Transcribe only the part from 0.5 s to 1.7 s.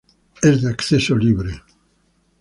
de acceso libre.